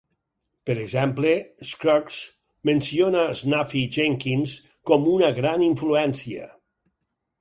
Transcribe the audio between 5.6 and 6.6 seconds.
influència.